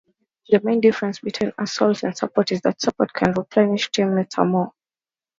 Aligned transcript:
The 0.49 0.59
main 0.63 0.81
difference 0.81 1.19
between 1.19 1.51
Assault 1.59 2.01
and 2.01 2.17
Support 2.17 2.51
is 2.51 2.61
that 2.61 2.81
Support 2.81 3.13
can 3.13 3.33
replenish 3.33 3.91
teammates' 3.91 4.39
ammo. 4.39 4.73